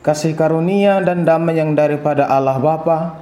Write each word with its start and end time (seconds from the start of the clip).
kasih 0.00 0.32
karunia 0.32 1.00
dan 1.04 1.28
damai 1.28 1.60
yang 1.60 1.76
daripada 1.76 2.24
Allah 2.28 2.56
Bapa 2.56 3.20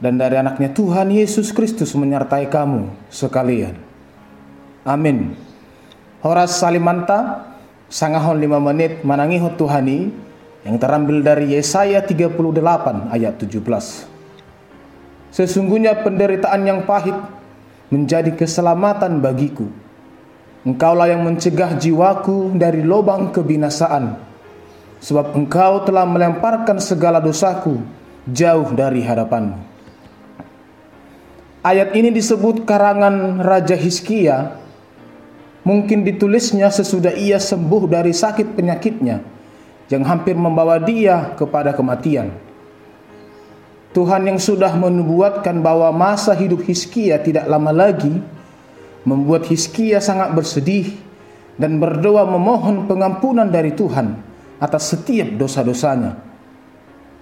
dan 0.00 0.16
dari 0.16 0.40
anaknya 0.40 0.72
Tuhan 0.72 1.12
Yesus 1.12 1.52
Kristus 1.52 1.92
menyertai 1.92 2.48
kamu 2.48 2.88
sekalian. 3.12 3.76
Amin. 4.80 5.36
Horas 6.24 6.56
Salimanta, 6.56 7.52
sangahon 7.92 8.40
lima 8.40 8.56
menit 8.56 9.04
manangiho 9.04 9.52
Tuhani 9.60 10.08
yang 10.64 10.76
terambil 10.80 11.20
dari 11.20 11.52
Yesaya 11.52 12.00
38 12.00 13.12
ayat 13.12 13.36
17. 13.36 13.60
Sesungguhnya 15.30 16.00
penderitaan 16.00 16.64
yang 16.64 16.80
pahit 16.88 17.16
menjadi 17.92 18.32
keselamatan 18.32 19.20
bagiku. 19.20 19.68
Engkaulah 20.64 21.08
yang 21.12 21.24
mencegah 21.24 21.76
jiwaku 21.76 22.56
dari 22.56 22.84
lubang 22.84 23.32
kebinasaan 23.32 24.29
sebab 25.00 25.32
engkau 25.32 25.82
telah 25.88 26.04
melemparkan 26.04 26.76
segala 26.76 27.18
dosaku 27.18 27.80
jauh 28.28 28.68
dari 28.76 29.00
hadapanmu. 29.00 29.56
Ayat 31.60 31.92
ini 31.92 32.08
disebut 32.12 32.64
karangan 32.64 33.40
Raja 33.40 33.76
Hizkia, 33.76 34.56
mungkin 35.64 36.04
ditulisnya 36.04 36.72
sesudah 36.72 37.12
ia 37.12 37.36
sembuh 37.36 37.84
dari 37.84 38.16
sakit 38.16 38.56
penyakitnya 38.56 39.20
yang 39.92 40.04
hampir 40.08 40.36
membawa 40.36 40.80
dia 40.80 41.36
kepada 41.36 41.76
kematian. 41.76 42.32
Tuhan 43.90 44.22
yang 44.22 44.38
sudah 44.38 44.72
menubuatkan 44.78 45.60
bahwa 45.60 45.90
masa 45.90 46.32
hidup 46.32 46.62
Hizkia 46.62 47.18
tidak 47.20 47.44
lama 47.50 47.74
lagi 47.74 48.22
membuat 49.02 49.50
Hizkia 49.50 49.98
sangat 49.98 50.30
bersedih 50.30 50.94
dan 51.58 51.82
berdoa 51.82 52.24
memohon 52.24 52.86
pengampunan 52.86 53.50
dari 53.50 53.74
Tuhan 53.74 54.29
atas 54.60 54.92
setiap 54.92 55.34
dosa-dosanya. 55.40 56.20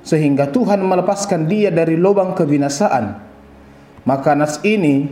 Sehingga 0.02 0.50
Tuhan 0.50 0.82
melepaskan 0.82 1.46
dia 1.46 1.70
dari 1.70 1.94
lubang 1.94 2.34
kebinasaan. 2.34 3.24
Maka 4.02 4.34
nas 4.34 4.58
ini 4.66 5.06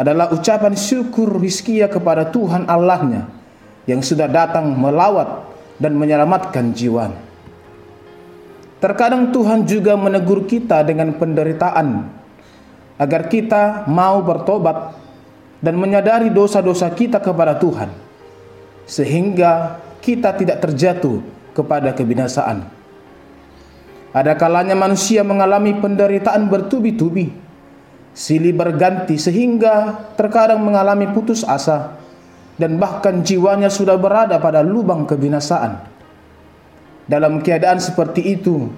adalah 0.00 0.32
ucapan 0.32 0.72
syukur 0.72 1.28
Hizkia 1.38 1.92
kepada 1.92 2.32
Tuhan 2.32 2.64
Allahnya 2.64 3.28
yang 3.84 4.00
sudah 4.00 4.30
datang 4.30 4.72
melawat 4.72 5.44
dan 5.76 5.96
menyelamatkan 5.96 6.72
jiwanya. 6.72 7.20
Terkadang 8.80 9.28
Tuhan 9.28 9.68
juga 9.68 9.92
menegur 9.92 10.48
kita 10.48 10.80
dengan 10.88 11.12
penderitaan 11.12 12.08
agar 12.96 13.28
kita 13.28 13.84
mau 13.92 14.24
bertobat 14.24 14.96
dan 15.60 15.76
menyadari 15.76 16.32
dosa-dosa 16.32 16.88
kita 16.88 17.20
kepada 17.20 17.60
Tuhan 17.60 17.92
sehingga 18.88 19.76
kita 20.00 20.32
tidak 20.32 20.64
terjatuh 20.64 21.20
kepada 21.52 21.94
kebinasaan. 21.94 22.66
Ada 24.10 24.34
kalanya 24.34 24.74
manusia 24.74 25.22
mengalami 25.22 25.78
penderitaan 25.78 26.50
bertubi-tubi, 26.50 27.30
silih 28.10 28.50
berganti 28.50 29.14
sehingga 29.14 30.06
terkadang 30.18 30.58
mengalami 30.66 31.06
putus 31.14 31.46
asa 31.46 31.94
dan 32.58 32.76
bahkan 32.76 33.22
jiwanya 33.22 33.70
sudah 33.70 33.94
berada 33.94 34.36
pada 34.42 34.66
lubang 34.66 35.06
kebinasaan. 35.06 35.78
Dalam 37.06 37.38
keadaan 37.42 37.78
seperti 37.78 38.34
itu, 38.34 38.70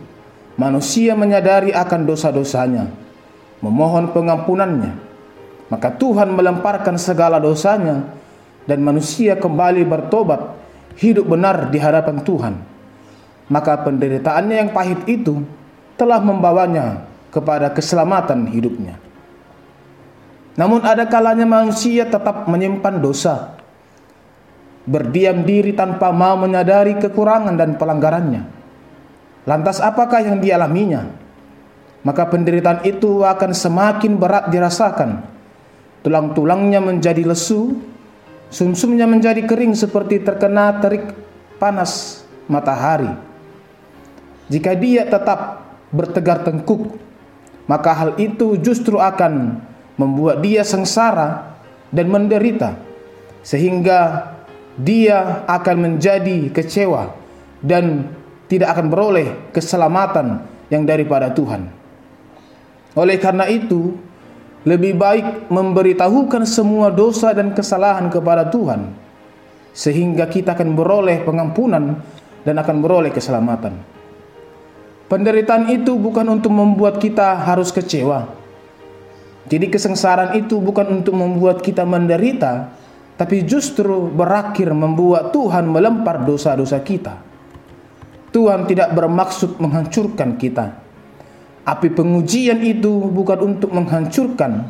manusia 0.60 1.16
menyadari 1.16 1.72
akan 1.72 2.00
dosa-dosanya, 2.04 2.92
memohon 3.64 4.12
pengampunannya, 4.12 4.92
maka 5.72 5.88
Tuhan 5.96 6.28
melemparkan 6.36 7.00
segala 7.00 7.40
dosanya 7.40 8.04
dan 8.68 8.84
manusia 8.84 9.32
kembali 9.36 9.88
bertobat 9.88 10.61
hidup 10.98 11.28
benar 11.28 11.68
di 11.72 11.78
hadapan 11.78 12.20
Tuhan, 12.24 12.54
maka 13.48 13.80
penderitaannya 13.84 14.56
yang 14.56 14.70
pahit 14.72 15.00
itu 15.08 15.44
telah 15.96 16.18
membawanya 16.18 17.04
kepada 17.32 17.72
keselamatan 17.72 18.48
hidupnya. 18.50 19.00
Namun 20.52 20.84
ada 20.84 21.08
kalanya 21.08 21.48
manusia 21.48 22.04
tetap 22.04 22.44
menyimpan 22.44 23.00
dosa, 23.00 23.56
berdiam 24.84 25.40
diri 25.46 25.72
tanpa 25.72 26.12
mau 26.12 26.36
menyadari 26.36 26.98
kekurangan 27.00 27.56
dan 27.56 27.80
pelanggarannya. 27.80 28.42
Lantas 29.48 29.80
apakah 29.80 30.22
yang 30.22 30.38
dialaminya? 30.38 31.08
Maka 32.02 32.26
penderitaan 32.26 32.82
itu 32.82 33.22
akan 33.22 33.50
semakin 33.54 34.18
berat 34.18 34.50
dirasakan. 34.50 35.22
Tulang-tulangnya 36.02 36.82
menjadi 36.82 37.22
lesu, 37.22 37.78
Sumsumnya 38.52 39.08
menjadi 39.08 39.40
kering 39.48 39.72
seperti 39.72 40.20
terkena 40.20 40.76
terik 40.76 41.08
panas 41.56 42.20
matahari. 42.44 43.08
Jika 44.52 44.76
dia 44.76 45.08
tetap 45.08 45.64
bertegar 45.88 46.44
tengkuk, 46.44 47.00
maka 47.64 47.96
hal 47.96 48.10
itu 48.20 48.60
justru 48.60 49.00
akan 49.00 49.56
membuat 49.96 50.44
dia 50.44 50.68
sengsara 50.68 51.56
dan 51.88 52.12
menderita, 52.12 52.76
sehingga 53.40 54.28
dia 54.76 55.48
akan 55.48 55.76
menjadi 55.88 56.52
kecewa 56.52 57.16
dan 57.64 58.12
tidak 58.52 58.76
akan 58.76 58.86
beroleh 58.92 59.32
keselamatan 59.56 60.44
yang 60.68 60.84
daripada 60.84 61.32
Tuhan. 61.32 61.72
Oleh 62.92 63.16
karena 63.16 63.48
itu, 63.48 63.96
lebih 64.62 64.94
baik 64.94 65.50
memberitahukan 65.50 66.46
semua 66.46 66.90
dosa 66.94 67.34
dan 67.34 67.50
kesalahan 67.50 68.06
kepada 68.06 68.46
Tuhan 68.46 68.94
sehingga 69.72 70.28
kita 70.28 70.52
akan 70.54 70.76
beroleh 70.76 71.24
pengampunan 71.24 71.98
dan 72.44 72.54
akan 72.60 72.76
beroleh 72.84 73.10
keselamatan. 73.10 73.74
Penderitaan 75.08 75.68
itu 75.68 75.96
bukan 75.96 76.24
untuk 76.28 76.52
membuat 76.52 76.96
kita 76.96 77.36
harus 77.36 77.68
kecewa. 77.68 78.32
Jadi 79.48 79.68
kesengsaraan 79.68 80.38
itu 80.38 80.56
bukan 80.62 81.02
untuk 81.02 81.18
membuat 81.18 81.60
kita 81.60 81.84
menderita, 81.84 82.72
tapi 83.18 83.44
justru 83.44 84.08
berakhir 84.08 84.72
membuat 84.72 85.34
Tuhan 85.34 85.68
melempar 85.68 86.24
dosa-dosa 86.24 86.80
kita. 86.80 87.20
Tuhan 88.32 88.64
tidak 88.64 88.96
bermaksud 88.96 89.60
menghancurkan 89.60 90.40
kita, 90.40 90.80
Api 91.62 91.94
pengujian 91.94 92.58
itu 92.58 92.90
bukan 92.90 93.54
untuk 93.54 93.70
menghancurkan, 93.70 94.66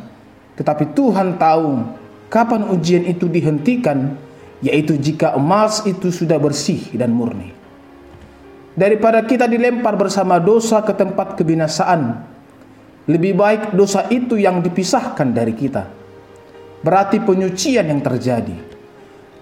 tetapi 0.53 0.93
Tuhan 0.93 1.41
tahu 1.41 1.89
kapan 2.29 2.69
ujian 2.69 3.09
itu 3.09 3.25
dihentikan, 3.25 4.13
yaitu 4.61 4.93
jika 5.01 5.33
emas 5.33 5.81
itu 5.89 6.13
sudah 6.13 6.37
bersih 6.37 6.93
dan 6.93 7.09
murni. 7.09 7.49
Daripada 8.77 9.25
kita 9.25 9.49
dilempar 9.49 9.97
bersama 9.97 10.37
dosa 10.37 10.81
ke 10.85 10.93
tempat 10.93 11.33
kebinasaan, 11.37 12.25
lebih 13.09 13.37
baik 13.37 13.73
dosa 13.73 14.05
itu 14.13 14.37
yang 14.37 14.61
dipisahkan 14.61 15.33
dari 15.33 15.53
kita. 15.53 15.89
Berarti 16.85 17.21
penyucian 17.21 17.89
yang 17.89 18.01
terjadi. 18.05 18.53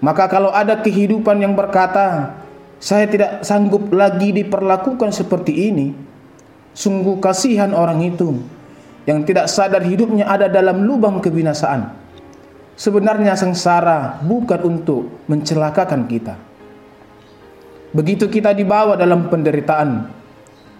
Maka 0.02 0.24
kalau 0.28 0.50
ada 0.50 0.80
kehidupan 0.80 1.40
yang 1.40 1.52
berkata, 1.52 2.36
saya 2.82 3.06
tidak 3.06 3.46
sanggup 3.46 3.92
lagi 3.94 4.34
diperlakukan 4.34 5.14
seperti 5.14 5.70
ini, 5.70 6.11
Sungguh 6.72 7.20
kasihan 7.20 7.76
orang 7.76 8.00
itu 8.00 8.40
yang 9.04 9.26
tidak 9.28 9.50
sadar 9.50 9.84
hidupnya 9.84 10.24
ada 10.24 10.48
dalam 10.48 10.88
lubang 10.88 11.20
kebinasaan. 11.20 12.00
Sebenarnya 12.72 13.36
sengsara 13.36 14.24
bukan 14.24 14.60
untuk 14.64 15.28
mencelakakan 15.28 16.08
kita. 16.08 16.34
Begitu 17.92 18.24
kita 18.32 18.56
dibawa 18.56 18.96
dalam 18.96 19.28
penderitaan, 19.28 20.08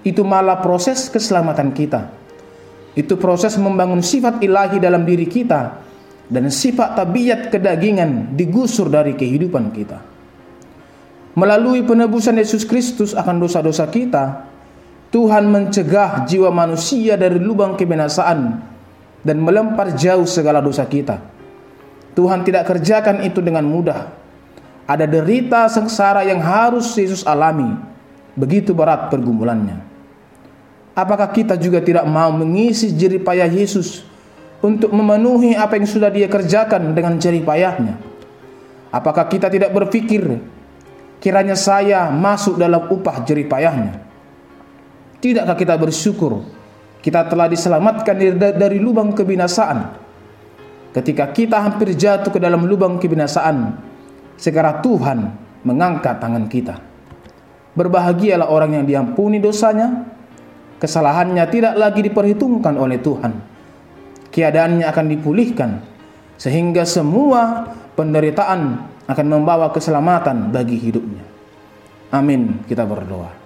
itu 0.00 0.24
malah 0.24 0.64
proses 0.64 1.12
keselamatan 1.12 1.76
kita. 1.76 2.08
Itu 2.96 3.20
proses 3.20 3.60
membangun 3.60 4.00
sifat 4.00 4.40
ilahi 4.40 4.80
dalam 4.80 5.04
diri 5.04 5.28
kita 5.28 5.76
dan 6.32 6.48
sifat 6.48 6.96
tabiat 6.96 7.52
kedagingan 7.52 8.32
digusur 8.32 8.88
dari 8.88 9.12
kehidupan 9.12 9.68
kita. 9.76 10.00
Melalui 11.36 11.84
penebusan 11.84 12.36
Yesus 12.36 12.64
Kristus 12.68 13.16
akan 13.16 13.40
dosa-dosa 13.40 13.88
kita, 13.88 14.51
Tuhan 15.12 15.44
mencegah 15.44 16.24
jiwa 16.24 16.48
manusia 16.48 17.20
dari 17.20 17.36
lubang 17.36 17.76
kebinasaan 17.76 18.64
dan 19.20 19.36
melempar 19.44 19.92
jauh 19.92 20.24
segala 20.24 20.64
dosa 20.64 20.88
kita. 20.88 21.20
Tuhan 22.16 22.40
tidak 22.48 22.64
kerjakan 22.64 23.20
itu 23.20 23.44
dengan 23.44 23.68
mudah. 23.68 24.08
Ada 24.88 25.04
derita 25.04 25.68
sengsara 25.68 26.24
yang 26.24 26.40
harus 26.40 26.96
Yesus 26.96 27.28
alami. 27.28 27.76
Begitu 28.32 28.72
berat 28.72 29.12
pergumulannya. 29.12 29.84
Apakah 30.96 31.28
kita 31.28 31.60
juga 31.60 31.84
tidak 31.84 32.08
mau 32.08 32.32
mengisi 32.32 32.92
jerih 32.96 33.20
payah 33.20 33.48
Yesus 33.48 34.04
untuk 34.64 34.96
memenuhi 34.96 35.52
apa 35.52 35.76
yang 35.76 35.88
sudah 35.88 36.08
dia 36.08 36.28
kerjakan 36.28 36.96
dengan 36.96 37.20
jerih 37.20 37.44
payahnya? 37.44 38.00
Apakah 38.88 39.28
kita 39.28 39.52
tidak 39.52 39.76
berpikir 39.76 40.40
kiranya 41.20 41.56
saya 41.56 42.08
masuk 42.08 42.56
dalam 42.56 42.88
upah 42.88 43.24
jerih 43.24 43.44
payahnya? 43.48 44.11
Tidakkah 45.22 45.54
kita 45.54 45.78
bersyukur 45.78 46.42
kita 47.02 47.26
telah 47.26 47.50
diselamatkan 47.50 48.14
dari 48.54 48.78
lubang 48.78 49.10
kebinasaan? 49.10 49.98
Ketika 50.94 51.34
kita 51.34 51.58
hampir 51.58 51.98
jatuh 51.98 52.30
ke 52.30 52.38
dalam 52.38 52.62
lubang 52.62 53.02
kebinasaan, 53.02 53.74
segera 54.38 54.78
Tuhan 54.78 55.34
mengangkat 55.66 56.22
tangan 56.22 56.46
kita. 56.46 56.78
Berbahagialah 57.74 58.46
orang 58.46 58.78
yang 58.78 58.84
diampuni 58.86 59.42
dosanya, 59.42 60.06
kesalahannya 60.78 61.42
tidak 61.50 61.74
lagi 61.74 62.06
diperhitungkan 62.06 62.78
oleh 62.78 63.02
Tuhan. 63.02 63.32
Keadaannya 64.30 64.86
akan 64.86 65.06
dipulihkan 65.10 65.70
sehingga 66.38 66.86
semua 66.86 67.66
penderitaan 67.98 68.78
akan 69.10 69.26
membawa 69.26 69.74
keselamatan 69.74 70.54
bagi 70.54 70.78
hidupnya. 70.78 71.24
Amin. 72.14 72.62
Kita 72.68 72.86
berdoa. 72.86 73.41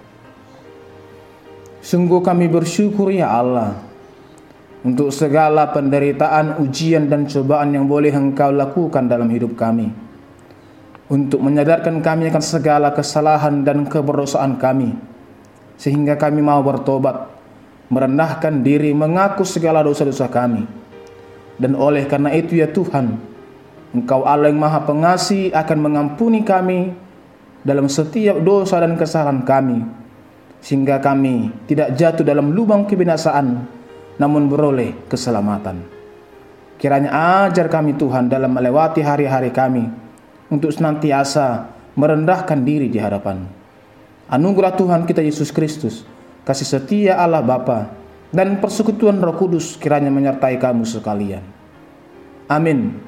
Sungguh 1.87 2.19
kami 2.19 2.51
bersyukur 2.51 3.15
ya 3.15 3.31
Allah 3.31 3.79
untuk 4.83 5.07
segala 5.07 5.71
penderitaan, 5.71 6.59
ujian 6.59 7.07
dan 7.07 7.23
cobaan 7.31 7.71
yang 7.71 7.87
boleh 7.87 8.11
Engkau 8.11 8.51
lakukan 8.51 9.07
dalam 9.07 9.31
hidup 9.31 9.55
kami. 9.55 9.95
Untuk 11.07 11.39
menyadarkan 11.39 12.03
kami 12.03 12.27
akan 12.27 12.43
segala 12.43 12.91
kesalahan 12.91 13.63
dan 13.63 13.87
keberdosaan 13.87 14.59
kami 14.59 14.99
sehingga 15.79 16.19
kami 16.19 16.43
mau 16.43 16.59
bertobat, 16.59 17.31
merendahkan 17.87 18.67
diri, 18.67 18.91
mengaku 18.91 19.47
segala 19.47 19.79
dosa-dosa 19.79 20.27
kami. 20.27 20.67
Dan 21.55 21.71
oleh 21.71 22.03
karena 22.03 22.35
itu 22.35 22.59
ya 22.59 22.67
Tuhan, 22.67 23.15
Engkau 23.95 24.27
Allah 24.27 24.51
yang 24.51 24.59
Maha 24.59 24.83
Pengasih 24.83 25.55
akan 25.55 25.77
mengampuni 25.79 26.43
kami 26.43 26.91
dalam 27.63 27.87
setiap 27.87 28.43
dosa 28.43 28.83
dan 28.83 28.99
kesalahan 28.99 29.47
kami 29.47 30.06
sehingga 30.67 30.99
kami 30.99 31.63
tidak 31.63 31.95
jatuh 31.95 32.27
dalam 32.27 32.51
lubang 32.51 32.83
kebinasaan 32.83 33.63
namun 34.19 34.51
beroleh 34.51 35.07
keselamatan. 35.07 35.79
Kiranya 36.75 37.47
ajar 37.47 37.71
kami 37.71 37.95
Tuhan 37.95 38.27
dalam 38.27 38.51
melewati 38.51 38.99
hari-hari 38.99 39.55
kami 39.55 39.87
untuk 40.51 40.67
senantiasa 40.75 41.71
merendahkan 41.95 42.59
diri 42.67 42.91
di 42.91 42.99
hadapan. 42.99 43.47
Anugerah 44.27 44.75
Tuhan 44.75 45.07
kita 45.07 45.23
Yesus 45.23 45.55
Kristus, 45.55 46.03
kasih 46.43 46.67
setia 46.67 47.15
Allah 47.15 47.39
Bapa 47.39 47.87
dan 48.35 48.59
persekutuan 48.59 49.23
Roh 49.23 49.39
Kudus 49.39 49.79
kiranya 49.79 50.11
menyertai 50.11 50.59
kamu 50.59 50.83
sekalian. 50.83 51.47
Amin. 52.51 52.99